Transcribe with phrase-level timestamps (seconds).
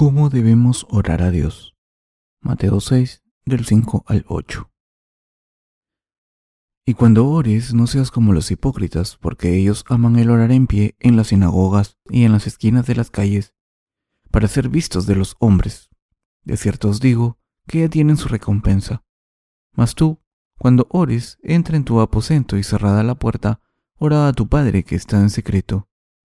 [0.00, 1.76] ¿Cómo debemos orar a Dios?
[2.40, 4.70] Mateo 6, del 5 al 8.
[6.86, 10.96] Y cuando ores, no seas como los hipócritas, porque ellos aman el orar en pie
[11.00, 13.52] en las sinagogas y en las esquinas de las calles,
[14.30, 15.90] para ser vistos de los hombres.
[16.44, 19.04] De cierto os digo que ya tienen su recompensa.
[19.74, 20.18] Mas tú,
[20.56, 23.60] cuando ores, entra en tu aposento y cerrada la puerta,
[23.98, 25.90] ora a tu Padre que está en secreto,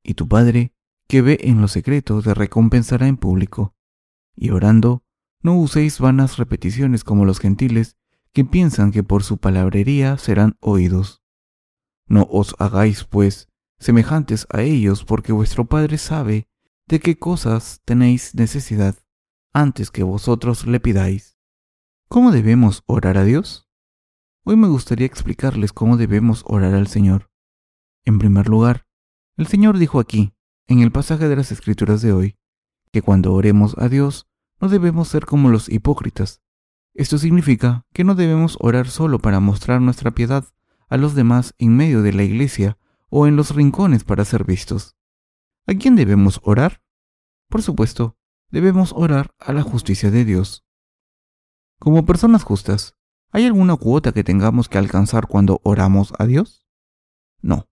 [0.01, 0.73] y tu Padre,
[1.11, 3.75] que ve en lo secreto, te recompensará en público.
[4.33, 5.03] Y orando,
[5.41, 7.97] no uséis vanas repeticiones como los gentiles,
[8.31, 11.21] que piensan que por su palabrería serán oídos.
[12.07, 16.47] No os hagáis, pues, semejantes a ellos, porque vuestro Padre sabe
[16.87, 18.95] de qué cosas tenéis necesidad
[19.51, 21.37] antes que vosotros le pidáis.
[22.07, 23.67] ¿Cómo debemos orar a Dios?
[24.45, 27.29] Hoy me gustaría explicarles cómo debemos orar al Señor.
[28.05, 28.87] En primer lugar,
[29.35, 30.33] el Señor dijo aquí,
[30.71, 32.37] en el pasaje de las Escrituras de hoy,
[32.93, 34.27] que cuando oremos a Dios
[34.61, 36.41] no debemos ser como los hipócritas.
[36.93, 40.45] Esto significa que no debemos orar solo para mostrar nuestra piedad
[40.87, 42.77] a los demás en medio de la iglesia
[43.09, 44.95] o en los rincones para ser vistos.
[45.67, 46.81] ¿A quién debemos orar?
[47.49, 48.17] Por supuesto,
[48.49, 50.65] debemos orar a la justicia de Dios.
[51.79, 52.95] Como personas justas,
[53.31, 56.65] ¿hay alguna cuota que tengamos que alcanzar cuando oramos a Dios?
[57.41, 57.67] No.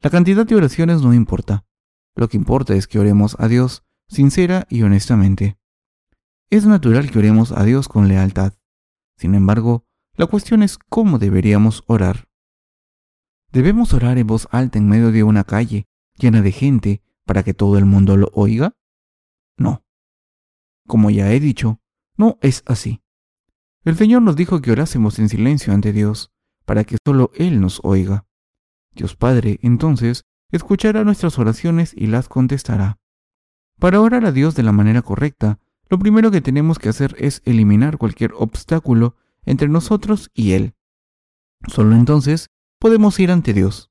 [0.00, 1.66] La cantidad de oraciones no importa.
[2.16, 5.58] Lo que importa es que oremos a Dios sincera y honestamente.
[6.48, 8.54] Es natural que oremos a Dios con lealtad.
[9.16, 12.28] Sin embargo, la cuestión es cómo deberíamos orar.
[13.52, 15.86] ¿Debemos orar en voz alta en medio de una calle
[16.18, 18.74] llena de gente para que todo el mundo lo oiga?
[19.58, 19.84] No.
[20.86, 21.80] Como ya he dicho,
[22.16, 23.02] no es así.
[23.84, 26.32] El Señor nos dijo que orásemos en silencio ante Dios,
[26.64, 28.26] para que solo Él nos oiga.
[28.92, 32.98] Dios Padre, entonces, escuchará nuestras oraciones y las contestará.
[33.78, 35.58] Para orar a Dios de la manera correcta,
[35.88, 40.74] lo primero que tenemos que hacer es eliminar cualquier obstáculo entre nosotros y Él.
[41.68, 42.48] Solo entonces
[42.78, 43.90] podemos ir ante Dios.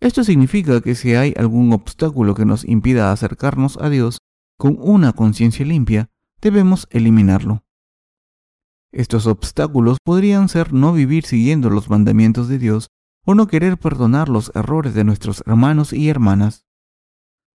[0.00, 4.18] Esto significa que si hay algún obstáculo que nos impida acercarnos a Dios
[4.58, 6.10] con una conciencia limpia,
[6.40, 7.64] debemos eliminarlo.
[8.90, 12.90] Estos obstáculos podrían ser no vivir siguiendo los mandamientos de Dios
[13.24, 16.66] o no querer perdonar los errores de nuestros hermanos y hermanas.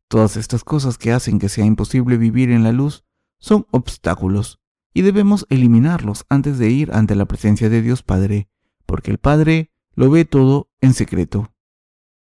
[0.09, 3.04] Todas estas cosas que hacen que sea imposible vivir en la luz
[3.38, 4.60] son obstáculos
[4.94, 8.49] y debemos eliminarlos antes de ir ante la presencia de Dios Padre,
[8.87, 11.53] porque el Padre lo ve todo en secreto.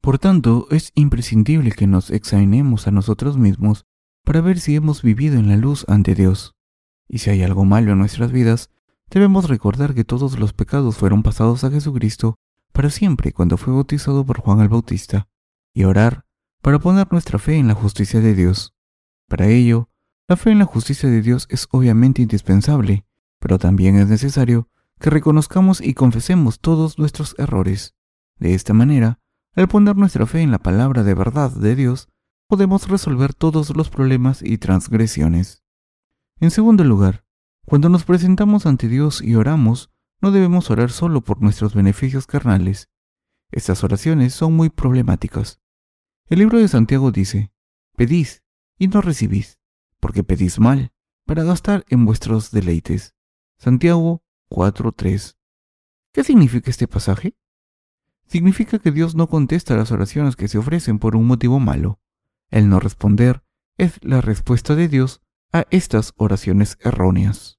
[0.00, 3.86] Por tanto, es imprescindible que nos examinemos a nosotros mismos
[4.24, 6.56] para ver si hemos vivido en la luz ante Dios.
[7.08, 8.70] Y si hay algo malo en nuestras vidas,
[9.08, 12.38] debemos recordar que todos los pecados fueron pasados a Jesucristo
[12.76, 15.30] para siempre cuando fue bautizado por Juan el Bautista,
[15.72, 16.26] y orar
[16.60, 18.74] para poner nuestra fe en la justicia de Dios.
[19.28, 19.88] Para ello,
[20.28, 23.06] la fe en la justicia de Dios es obviamente indispensable,
[23.38, 24.68] pero también es necesario
[25.00, 27.94] que reconozcamos y confesemos todos nuestros errores.
[28.38, 29.20] De esta manera,
[29.54, 32.10] al poner nuestra fe en la palabra de verdad de Dios,
[32.46, 35.64] podemos resolver todos los problemas y transgresiones.
[36.40, 37.24] En segundo lugar,
[37.64, 39.90] cuando nos presentamos ante Dios y oramos,
[40.26, 42.90] no debemos orar solo por nuestros beneficios carnales.
[43.52, 45.60] Estas oraciones son muy problemáticas.
[46.28, 47.52] El libro de Santiago dice,
[47.94, 48.42] Pedís
[48.76, 49.60] y no recibís,
[50.00, 50.92] porque pedís mal,
[51.26, 53.14] para gastar en vuestros deleites.
[53.56, 55.36] Santiago 4.3.
[56.12, 57.36] ¿Qué significa este pasaje?
[58.26, 62.00] Significa que Dios no contesta las oraciones que se ofrecen por un motivo malo.
[62.50, 63.44] El no responder
[63.78, 65.22] es la respuesta de Dios
[65.52, 67.55] a estas oraciones erróneas.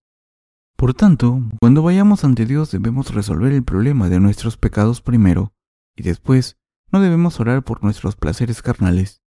[0.78, 5.52] Por tanto, cuando vayamos ante Dios debemos resolver el problema de nuestros pecados primero,
[5.96, 6.56] y después
[6.92, 9.24] no debemos orar por nuestros placeres carnales.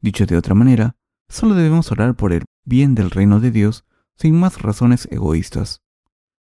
[0.00, 0.94] Dicho de otra manera,
[1.28, 5.82] solo debemos orar por el bien del reino de Dios sin más razones egoístas.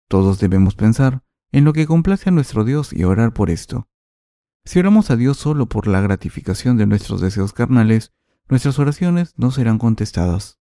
[0.08, 1.22] Todos debemos pensar
[1.52, 3.88] en lo que complace a nuestro Dios y orar por esto.
[4.66, 8.12] Si oramos a Dios solo por la gratificación de nuestros deseos carnales,
[8.50, 10.58] nuestras oraciones no serán contestadas.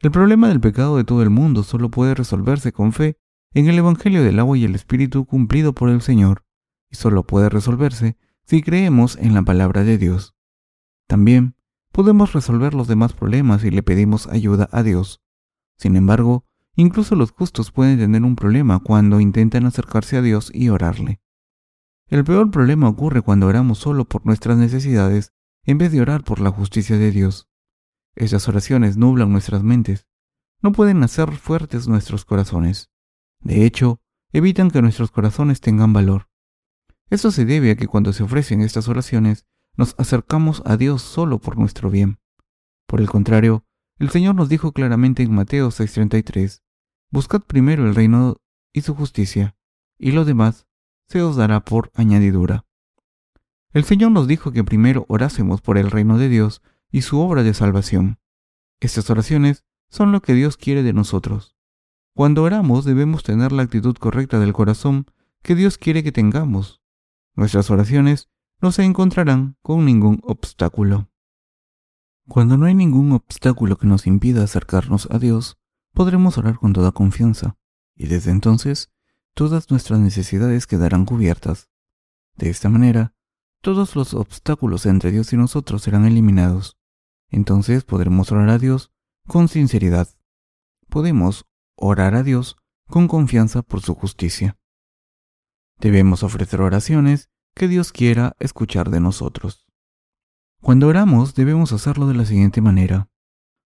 [0.00, 3.18] El problema del pecado de todo el mundo solo puede resolverse con fe
[3.54, 6.44] en el Evangelio del agua y el Espíritu cumplido por el Señor,
[6.90, 10.34] y solo puede resolverse si creemos en la palabra de Dios.
[11.08, 11.56] También
[11.92, 15.22] podemos resolver los demás problemas si le pedimos ayuda a Dios.
[15.78, 16.44] Sin embargo,
[16.74, 21.20] incluso los justos pueden tener un problema cuando intentan acercarse a Dios y orarle.
[22.08, 25.32] El peor problema ocurre cuando oramos solo por nuestras necesidades
[25.64, 27.48] en vez de orar por la justicia de Dios.
[28.16, 30.06] Esas oraciones nublan nuestras mentes.
[30.62, 32.90] No pueden hacer fuertes nuestros corazones.
[33.40, 34.00] De hecho,
[34.32, 36.28] evitan que nuestros corazones tengan valor.
[37.10, 39.46] Eso se debe a que cuando se ofrecen estas oraciones,
[39.76, 42.18] nos acercamos a Dios solo por nuestro bien.
[42.86, 43.64] Por el contrario,
[43.98, 46.62] el Señor nos dijo claramente en Mateo 6:33,
[47.10, 48.38] Buscad primero el reino
[48.72, 49.56] y su justicia,
[49.98, 50.66] y lo demás
[51.08, 52.64] se os dará por añadidura.
[53.72, 56.62] El Señor nos dijo que primero orásemos por el reino de Dios
[56.96, 58.20] y su obra de salvación.
[58.80, 61.54] Estas oraciones son lo que Dios quiere de nosotros.
[62.14, 65.04] Cuando oramos debemos tener la actitud correcta del corazón
[65.42, 66.80] que Dios quiere que tengamos.
[67.34, 68.30] Nuestras oraciones
[68.62, 71.10] no se encontrarán con ningún obstáculo.
[72.28, 75.58] Cuando no hay ningún obstáculo que nos impida acercarnos a Dios,
[75.92, 77.58] podremos orar con toda confianza,
[77.94, 78.90] y desde entonces
[79.34, 81.68] todas nuestras necesidades quedarán cubiertas.
[82.36, 83.12] De esta manera,
[83.60, 86.75] todos los obstáculos entre Dios y nosotros serán eliminados.
[87.30, 88.92] Entonces podremos orar a Dios
[89.26, 90.08] con sinceridad.
[90.88, 91.46] Podemos
[91.76, 92.56] orar a Dios
[92.88, 94.58] con confianza por su justicia.
[95.78, 99.66] Debemos ofrecer oraciones que Dios quiera escuchar de nosotros.
[100.62, 103.08] Cuando oramos debemos hacerlo de la siguiente manera.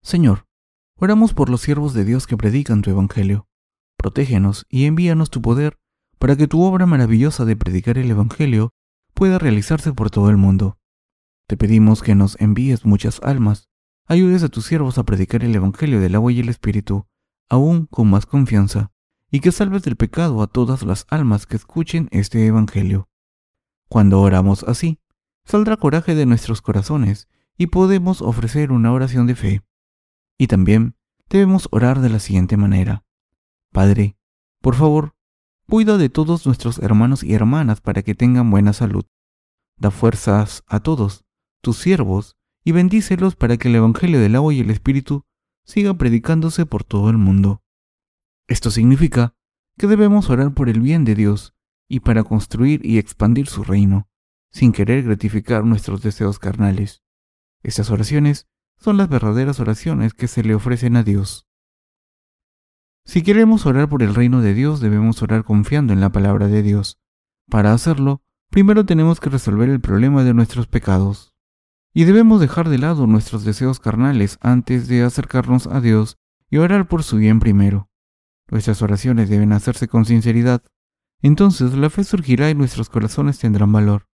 [0.02, 0.46] Señor,
[0.96, 3.48] oramos por los siervos de Dios que predican tu Evangelio.
[3.96, 5.78] Protégenos y envíanos tu poder
[6.18, 8.72] para que tu obra maravillosa de predicar el Evangelio
[9.14, 10.78] pueda realizarse por todo el mundo.
[11.46, 13.68] Te pedimos que nos envíes muchas almas,
[14.06, 17.06] ayudes a tus siervos a predicar el Evangelio del agua y el Espíritu,
[17.48, 18.92] aún con más confianza,
[19.30, 23.08] y que salves del pecado a todas las almas que escuchen este Evangelio.
[23.88, 25.00] Cuando oramos así,
[25.44, 29.62] saldrá coraje de nuestros corazones y podemos ofrecer una oración de fe.
[30.38, 30.96] Y también
[31.28, 33.04] debemos orar de la siguiente manera.
[33.70, 34.16] Padre,
[34.60, 35.14] por favor,
[35.68, 39.04] cuida de todos nuestros hermanos y hermanas para que tengan buena salud.
[39.76, 41.23] Da fuerzas a todos,
[41.64, 45.24] tus siervos, y bendícelos para que el Evangelio del agua y el Espíritu
[45.64, 47.62] siga predicándose por todo el mundo.
[48.46, 49.34] Esto significa
[49.76, 51.54] que debemos orar por el bien de Dios
[51.88, 54.08] y para construir y expandir su reino,
[54.52, 57.02] sin querer gratificar nuestros deseos carnales.
[57.62, 58.46] Estas oraciones
[58.78, 61.46] son las verdaderas oraciones que se le ofrecen a Dios.
[63.06, 66.62] Si queremos orar por el reino de Dios, debemos orar confiando en la palabra de
[66.62, 66.98] Dios.
[67.50, 71.33] Para hacerlo, primero tenemos que resolver el problema de nuestros pecados.
[71.96, 76.18] Y debemos dejar de lado nuestros deseos carnales antes de acercarnos a Dios
[76.50, 77.88] y orar por su bien primero.
[78.50, 80.62] Nuestras oraciones deben hacerse con sinceridad.
[81.22, 84.08] Entonces la fe surgirá y nuestros corazones tendrán valor.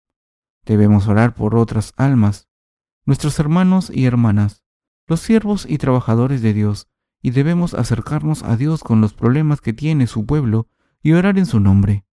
[0.65, 2.49] Debemos orar por otras almas,
[3.05, 4.61] nuestros hermanos y hermanas,
[5.07, 6.87] los siervos y trabajadores de Dios,
[7.21, 10.67] y debemos acercarnos a Dios con los problemas que tiene su pueblo
[11.01, 12.05] y orar en su nombre.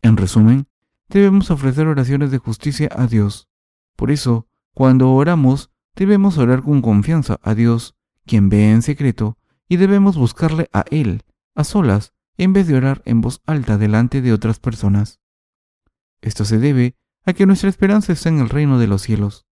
[0.00, 0.68] En resumen,
[1.08, 3.48] debemos ofrecer oraciones de justicia a Dios.
[3.94, 9.36] Por eso, cuando oramos, debemos orar con confianza a Dios, quien ve en secreto,
[9.68, 11.22] y debemos buscarle a Él,
[11.54, 15.20] a solas, en vez de orar en voz alta delante de otras personas.
[16.20, 19.46] Esto se debe a que nuestra esperanza está en el reino de los cielos.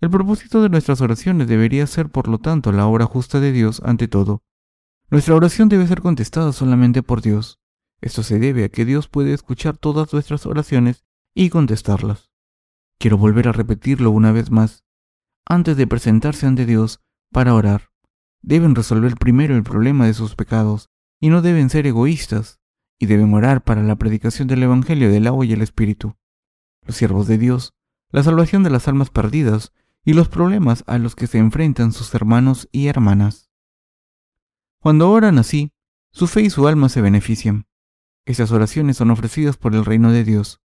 [0.00, 3.80] El propósito de nuestras oraciones debería ser, por lo tanto, la obra justa de Dios
[3.84, 4.42] ante todo.
[5.10, 7.58] Nuestra oración debe ser contestada solamente por Dios.
[8.00, 11.04] Esto se debe a que Dios puede escuchar todas nuestras oraciones
[11.34, 12.33] y contestarlas.
[13.04, 14.82] Quiero volver a repetirlo una vez más.
[15.46, 17.90] Antes de presentarse ante Dios para orar,
[18.40, 20.88] deben resolver primero el problema de sus pecados
[21.20, 22.60] y no deben ser egoístas
[22.98, 26.16] y deben orar para la predicación del Evangelio del agua y el Espíritu.
[26.80, 27.74] Los siervos de Dios,
[28.08, 32.14] la salvación de las almas perdidas y los problemas a los que se enfrentan sus
[32.14, 33.50] hermanos y hermanas.
[34.78, 35.74] Cuando oran así,
[36.10, 37.66] su fe y su alma se benefician.
[38.24, 40.62] Esas oraciones son ofrecidas por el reino de Dios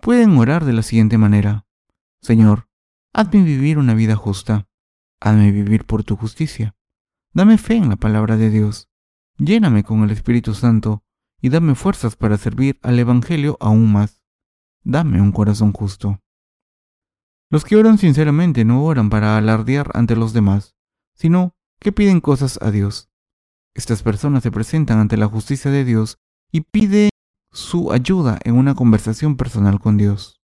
[0.00, 1.66] pueden orar de la siguiente manera.
[2.20, 2.68] Señor,
[3.12, 4.68] hazme vivir una vida justa.
[5.20, 6.76] Hazme vivir por tu justicia.
[7.32, 8.88] Dame fe en la palabra de Dios.
[9.36, 11.04] Lléname con el Espíritu Santo
[11.40, 14.22] y dame fuerzas para servir al Evangelio aún más.
[14.82, 16.20] Dame un corazón justo.
[17.50, 20.76] Los que oran sinceramente no oran para alardear ante los demás,
[21.14, 23.10] sino que piden cosas a Dios.
[23.74, 26.18] Estas personas se presentan ante la justicia de Dios
[26.50, 27.10] y piden
[27.52, 30.37] su ayuda en una conversación personal con Dios.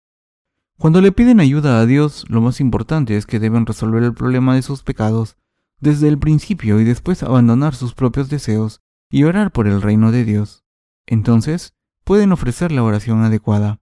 [0.80, 4.56] Cuando le piden ayuda a Dios, lo más importante es que deben resolver el problema
[4.56, 5.38] de sus pecados
[5.80, 10.26] desde el principio y después abandonar sus propios deseos y orar por el reino de
[10.26, 10.66] Dios.
[11.06, 13.82] Entonces, pueden ofrecer la oración adecuada.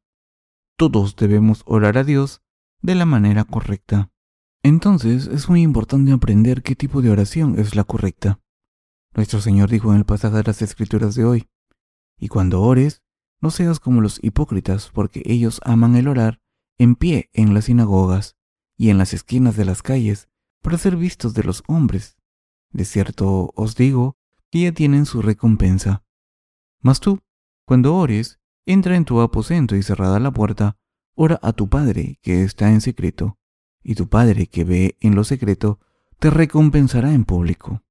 [0.77, 2.41] Todos debemos orar a Dios
[2.81, 4.11] de la manera correcta.
[4.61, 8.41] Entonces, es muy importante aprender qué tipo de oración es la correcta.
[9.15, 11.47] Nuestro Señor dijo en el pasaje de las Escrituras de hoy,
[12.19, 13.01] y cuando ores,
[13.39, 16.40] no seas como los hipócritas, porque ellos aman el orar
[16.81, 18.37] en pie en las sinagogas
[18.75, 20.29] y en las esquinas de las calles
[20.63, 22.17] para ser vistos de los hombres.
[22.71, 24.17] De cierto os digo
[24.49, 26.03] que ya tienen su recompensa.
[26.79, 27.19] Mas tú,
[27.65, 30.79] cuando ores, entra en tu aposento y cerrada la puerta,
[31.13, 33.37] ora a tu Padre que está en secreto,
[33.83, 35.79] y tu Padre que ve en lo secreto,
[36.17, 37.83] te recompensará en público.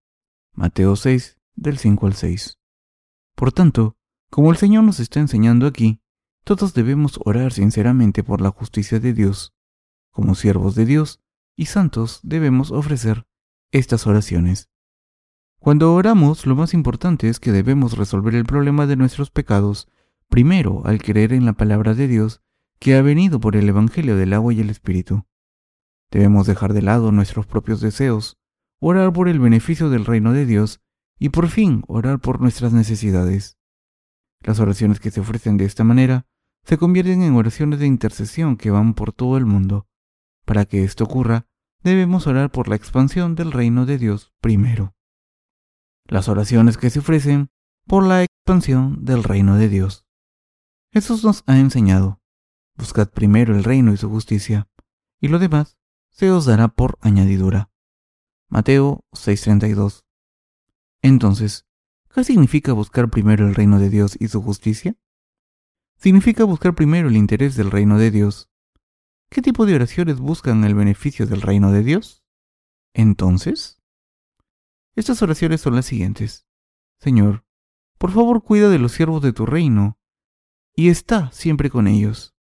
[0.52, 2.58] Mateo 6, del 5 al 6.
[3.36, 3.96] Por tanto,
[4.30, 6.02] como el Señor nos está enseñando aquí,
[6.44, 9.54] todos debemos orar sinceramente por la justicia de Dios.
[10.10, 11.20] Como siervos de Dios
[11.56, 13.26] y santos debemos ofrecer
[13.70, 14.68] estas oraciones.
[15.58, 19.88] Cuando oramos, lo más importante es que debemos resolver el problema de nuestros pecados,
[20.28, 22.40] primero al creer en la palabra de Dios
[22.78, 25.26] que ha venido por el Evangelio del agua y el Espíritu.
[26.10, 28.38] Debemos dejar de lado nuestros propios deseos,
[28.80, 30.80] orar por el beneficio del reino de Dios
[31.18, 33.58] y por fin orar por nuestras necesidades.
[34.40, 36.26] Las oraciones que se ofrecen de esta manera
[36.64, 39.88] se convierten en oraciones de intercesión que van por todo el mundo.
[40.44, 41.46] Para que esto ocurra,
[41.82, 44.94] debemos orar por la expansión del reino de Dios primero.
[46.06, 47.50] Las oraciones que se ofrecen
[47.86, 50.06] por la expansión del reino de Dios.
[50.92, 52.20] Jesús nos ha enseñado,
[52.76, 54.68] buscad primero el reino y su justicia,
[55.20, 55.78] y lo demás
[56.10, 57.70] se os dará por añadidura.
[58.48, 60.04] Mateo 6:32.
[61.02, 61.66] Entonces,
[62.12, 64.96] ¿qué significa buscar primero el reino de Dios y su justicia?
[66.00, 68.50] Significa buscar primero el interés del reino de Dios
[69.32, 72.24] ¿Qué tipo de oraciones buscan el beneficio del reino de Dios?
[72.92, 73.80] Entonces,
[74.96, 76.48] estas oraciones son las siguientes.
[76.98, 77.44] Señor,
[77.96, 80.00] por favor cuida de los siervos de tu reino
[80.74, 82.34] y está siempre con ellos.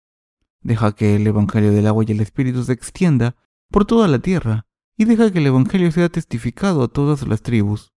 [0.62, 3.36] Deja que el Evangelio del agua y el Espíritu se extienda
[3.70, 7.92] por toda la tierra y deja que el Evangelio sea testificado a todas las tribus.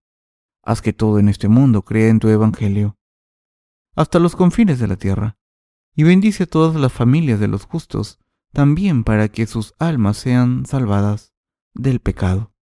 [0.63, 2.97] Haz que todo en este mundo crea en tu Evangelio,
[3.95, 5.37] hasta los confines de la tierra,
[5.95, 8.19] y bendice a todas las familias de los justos
[8.53, 11.33] también para que sus almas sean salvadas
[11.73, 12.53] del pecado.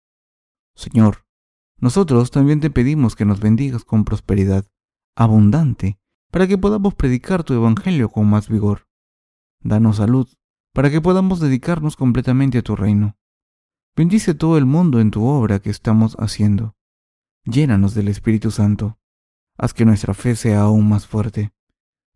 [0.74, 1.26] Señor,
[1.78, 4.66] nosotros también te pedimos que nos bendigas con prosperidad
[5.16, 5.98] abundante,
[6.30, 8.86] para que podamos predicar tu Evangelio con más vigor.
[9.60, 10.28] Danos salud,
[10.72, 13.16] para que podamos dedicarnos completamente a tu reino.
[13.96, 16.76] Bendice todo el mundo en tu obra que estamos haciendo.
[17.44, 19.00] Llénanos del Espíritu Santo.
[19.56, 21.52] Haz que nuestra fe sea aún más fuerte.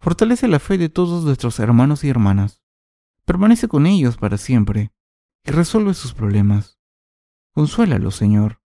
[0.02, 2.60] Fortalece la fe de todos nuestros hermanos y hermanas
[3.24, 4.92] Permanece con ellos para siempre
[5.44, 6.80] y resuelve sus problemas.
[7.52, 8.60] Consuélalos, Señor,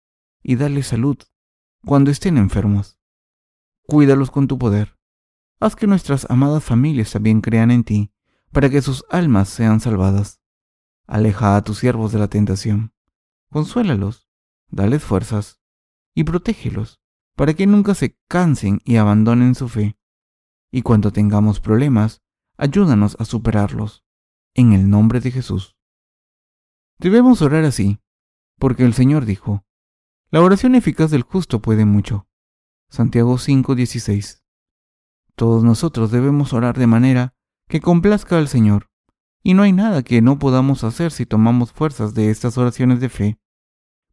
[0.43, 1.17] y dale salud
[1.87, 2.99] cuando estén enfermos.
[3.87, 4.99] Cuídalos con tu poder.
[5.59, 8.13] Haz que nuestras amadas familias también crean en ti,
[8.51, 10.43] para que sus almas sean salvadas.
[11.07, 12.93] Aleja a tus siervos de la tentación.
[13.51, 14.29] Consuélalos,
[14.69, 15.63] dales fuerzas
[16.15, 17.01] y protégelos,
[17.37, 19.97] para que nunca se cansen y abandonen su fe.
[20.73, 22.23] Y cuando tengamos problemas,
[22.57, 24.05] ayúdanos a superarlos
[24.55, 25.77] en el nombre de Jesús.
[26.99, 28.01] Debemos orar así,
[28.59, 29.65] porque el Señor dijo,
[30.31, 32.27] la oración eficaz del justo puede mucho.
[32.89, 34.43] Santiago 5:16.
[35.35, 37.35] Todos nosotros debemos orar de manera
[37.69, 38.89] que complazca al Señor,
[39.43, 43.11] y no hay nada que no podamos hacer si tomamos fuerzas de estas oraciones de
[43.11, 43.39] fe,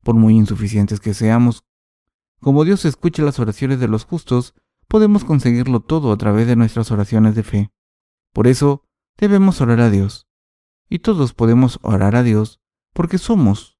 [0.04, 1.64] por muy insuficientes que seamos.
[2.42, 4.56] Como Dios escucha las oraciones de los justos,
[4.90, 7.72] podemos conseguirlo todo a través de nuestras oraciones de fe.
[8.34, 8.84] Por eso,
[9.18, 10.28] debemos orar a Dios
[10.90, 12.60] y todos podemos orar a Dios
[12.94, 13.80] porque somos,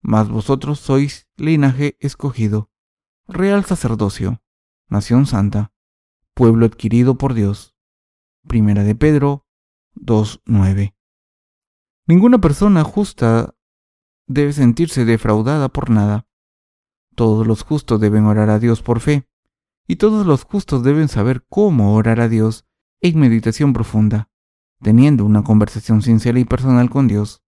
[0.00, 2.70] mas vosotros sois linaje escogido,
[3.26, 4.42] real sacerdocio,
[4.88, 5.72] nación santa,
[6.34, 7.76] pueblo adquirido por Dios.
[8.46, 9.46] Primera de Pedro
[9.96, 10.94] 2.9.
[12.06, 13.56] Ninguna persona justa
[14.26, 16.28] debe sentirse defraudada por nada.
[17.16, 19.26] Todos los justos deben orar a Dios por fe,
[19.86, 22.66] y todos los justos deben saber cómo orar a Dios
[23.00, 24.30] en meditación profunda
[24.84, 27.42] teniendo una conversación sincera y personal con Dios.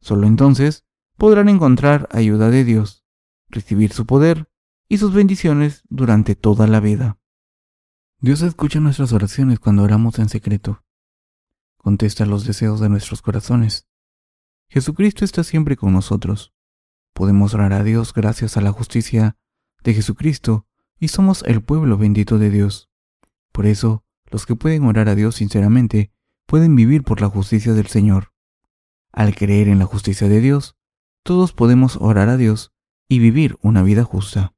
[0.00, 0.86] Solo entonces
[1.18, 3.04] podrán encontrar ayuda de Dios,
[3.48, 4.50] recibir su poder
[4.88, 7.18] y sus bendiciones durante toda la vida.
[8.18, 10.82] Dios escucha nuestras oraciones cuando oramos en secreto.
[11.76, 13.86] Contesta los deseos de nuestros corazones.
[14.68, 16.54] Jesucristo está siempre con nosotros.
[17.12, 19.36] Podemos orar a Dios gracias a la justicia
[19.82, 20.66] de Jesucristo
[21.00, 22.90] y somos el pueblo bendito de Dios.
[23.50, 26.12] Por eso, los que pueden orar a Dios sinceramente
[26.46, 28.32] pueden vivir por la justicia del Señor.
[29.10, 30.76] Al creer en la justicia de Dios,
[31.24, 32.72] todos podemos orar a Dios
[33.08, 34.54] y vivir una vida justa.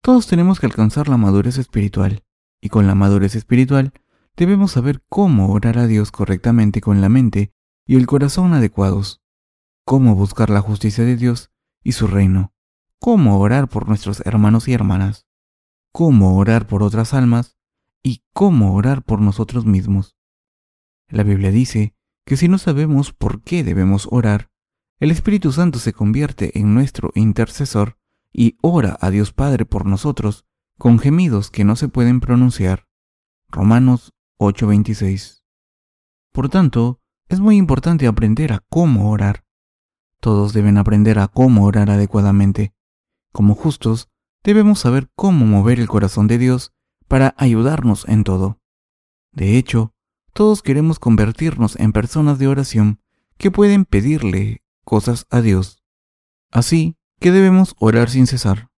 [0.00, 2.24] Todos tenemos que alcanzar la madurez espiritual,
[2.60, 3.92] y con la madurez espiritual
[4.36, 7.52] debemos saber cómo orar a Dios correctamente con la mente
[7.86, 9.22] y el corazón adecuados,
[9.84, 11.50] cómo buscar la justicia de Dios
[11.82, 12.52] y su reino,
[12.98, 15.26] cómo orar por nuestros hermanos y hermanas,
[15.94, 17.56] cómo orar por otras almas
[18.02, 20.16] y cómo orar por nosotros mismos.
[21.08, 21.94] La Biblia dice
[22.26, 24.50] que si no sabemos por qué debemos orar,
[24.98, 27.96] el Espíritu Santo se convierte en nuestro intercesor
[28.32, 30.44] y ora a Dios Padre por nosotros
[30.78, 32.88] con gemidos que no se pueden pronunciar.
[33.48, 35.44] Romanos 8:26.
[36.32, 39.44] Por tanto, es muy importante aprender a cómo orar.
[40.18, 42.74] Todos deben aprender a cómo orar adecuadamente.
[43.30, 44.08] Como justos,
[44.44, 46.72] debemos saber cómo mover el corazón de Dios
[47.08, 48.60] para ayudarnos en todo.
[49.32, 49.94] De hecho,
[50.32, 53.00] todos queremos convertirnos en personas de oración
[53.38, 55.82] que pueden pedirle cosas a Dios.
[56.52, 58.68] Así que debemos orar sin cesar.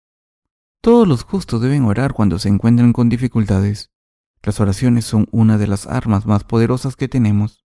[0.80, 3.90] Todos los justos deben orar cuando se encuentran con dificultades.
[4.42, 7.64] Las oraciones son una de las armas más poderosas que tenemos.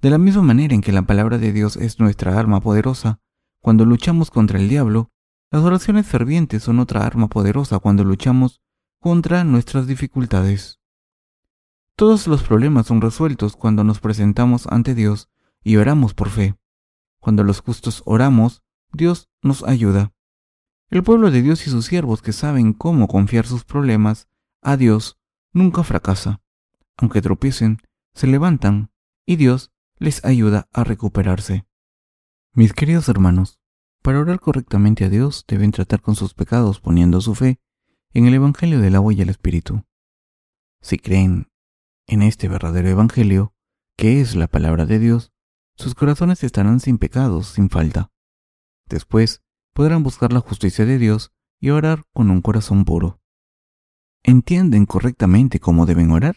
[0.00, 3.20] De la misma manera en que la palabra de Dios es nuestra arma poderosa,
[3.60, 5.12] cuando luchamos contra el diablo,
[5.50, 8.62] las oraciones fervientes son otra arma poderosa cuando luchamos
[9.00, 10.78] contra nuestras dificultades.
[11.96, 15.28] Todos los problemas son resueltos cuando nos presentamos ante Dios
[15.62, 16.56] y oramos por fe.
[17.18, 20.12] Cuando los justos oramos, Dios nos ayuda.
[20.88, 24.28] El pueblo de Dios y sus siervos que saben cómo confiar sus problemas
[24.62, 25.18] a Dios
[25.52, 26.40] nunca fracasa.
[26.96, 27.78] Aunque tropiecen,
[28.14, 28.90] se levantan
[29.26, 31.66] y Dios les ayuda a recuperarse.
[32.52, 33.59] Mis queridos hermanos,
[34.02, 37.60] para orar correctamente a Dios deben tratar con sus pecados poniendo su fe
[38.12, 39.84] en el Evangelio del agua y el Espíritu.
[40.80, 41.48] Si creen
[42.06, 43.54] en este verdadero Evangelio,
[43.96, 45.32] que es la palabra de Dios,
[45.76, 48.10] sus corazones estarán sin pecados, sin falta.
[48.86, 49.42] Después
[49.74, 53.20] podrán buscar la justicia de Dios y orar con un corazón puro.
[54.22, 56.36] ¿Entienden correctamente cómo deben orar?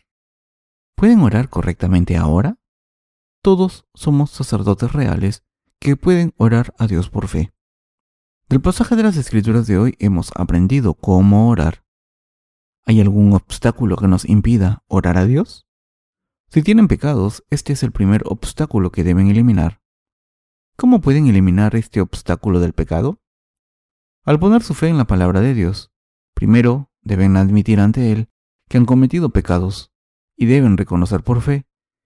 [0.96, 2.60] ¿Pueden orar correctamente ahora?
[3.42, 5.44] Todos somos sacerdotes reales
[5.80, 7.53] que pueden orar a Dios por fe.
[8.50, 11.84] Del pasaje de las Escrituras de hoy hemos aprendido cómo orar.
[12.86, 15.66] ¿Hay algún obstáculo que nos impida orar a Dios?
[16.50, 19.82] Si tienen pecados, este es el primer obstáculo que deben eliminar.
[20.76, 23.22] ¿Cómo pueden eliminar este obstáculo del pecado?
[24.24, 25.92] Al poner su fe en la palabra de Dios,
[26.36, 28.30] primero deben admitir ante Él
[28.70, 29.92] que han cometido pecados
[30.36, 31.66] y deben reconocer por fe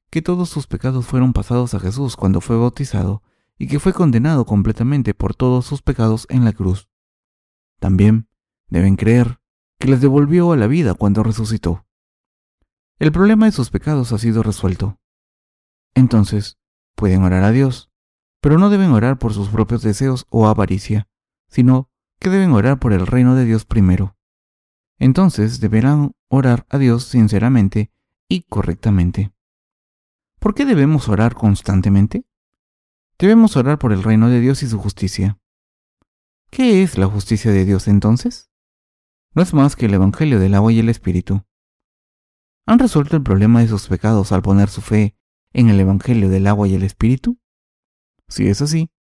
[0.09, 3.23] que todos sus pecados fueron pasados a Jesús cuando fue bautizado
[3.57, 6.89] y que fue condenado completamente por todos sus pecados en la cruz.
[7.79, 8.29] También
[8.69, 9.39] deben creer
[9.79, 11.85] que les devolvió a la vida cuando resucitó.
[12.99, 14.99] El problema de sus pecados ha sido resuelto.
[15.93, 16.57] Entonces,
[16.95, 17.91] pueden orar a Dios,
[18.41, 21.07] pero no deben orar por sus propios deseos o avaricia,
[21.47, 21.89] sino
[22.19, 24.15] que deben orar por el reino de Dios primero.
[24.99, 27.91] Entonces deberán orar a Dios sinceramente
[28.27, 29.31] y correctamente.
[30.39, 32.26] ¿Por qué debemos orar constantemente?
[33.19, 35.39] Debemos orar por el reino de Dios y su justicia.
[36.51, 38.51] ¿Qué es la justicia de Dios entonces?
[39.33, 41.43] No es más que el Evangelio del agua y el Espíritu.
[42.67, 45.17] ¿Han resuelto el problema de sus pecados al poner su fe
[45.51, 47.39] en el Evangelio del agua y el Espíritu?
[48.27, 48.91] Si es así,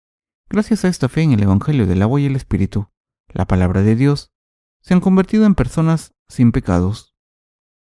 [0.49, 2.91] gracias a esta fe en el Evangelio del agua y el Espíritu,
[3.29, 4.33] la palabra de Dios,
[4.81, 7.15] se han convertido en personas sin pecados.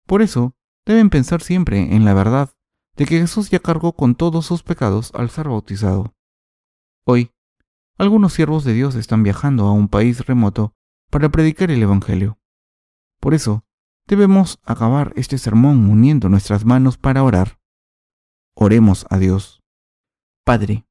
[0.06, 0.54] Por eso,
[0.84, 2.54] deben pensar siempre en la verdad
[3.00, 6.12] de que Jesús ya cargó con todos sus pecados al ser bautizado.
[7.06, 7.30] Hoy,
[7.96, 10.74] algunos siervos de Dios están viajando a un país remoto
[11.08, 12.38] para predicar el Evangelio.
[13.18, 13.64] Por eso,
[14.06, 17.58] debemos acabar este sermón uniendo nuestras manos para orar.
[18.54, 19.62] Oremos a Dios.
[20.44, 20.84] Padre,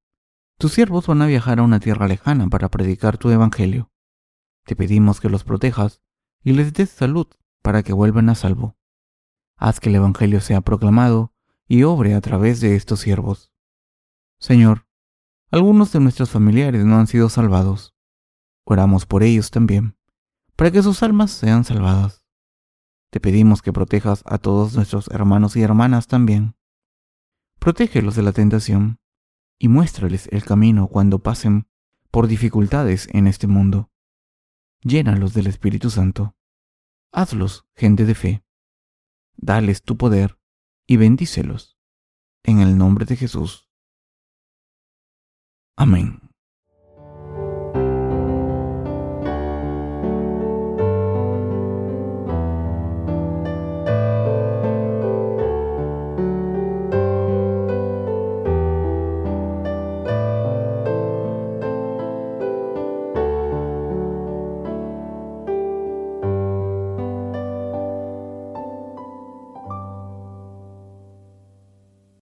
[0.57, 3.91] tus siervos van a viajar a una tierra lejana para predicar tu Evangelio.
[4.65, 6.01] Te pedimos que los protejas
[6.43, 7.27] y les des salud
[7.61, 8.75] para que vuelvan a salvo.
[9.57, 11.35] Haz que el Evangelio sea proclamado
[11.69, 13.53] y obre a través de estos siervos.
[14.39, 14.85] Señor,
[15.51, 17.95] algunos de nuestros familiares no han sido salvados.
[18.65, 19.95] Oramos por ellos también,
[20.57, 22.25] para que sus almas sean salvadas.
[23.11, 26.57] Te pedimos que protejas a todos nuestros hermanos y hermanas también.
[27.59, 28.99] Protégelos de la tentación
[29.57, 31.69] y muéstrales el camino cuando pasen
[32.11, 33.89] por dificultades en este mundo
[34.81, 36.35] llénalos del Espíritu Santo.
[37.11, 38.43] Hazlos gente de fe.
[39.35, 40.38] Dales tu poder
[40.89, 41.77] y bendícelos.
[42.43, 43.69] En el nombre de Jesús.
[45.77, 46.28] Amén.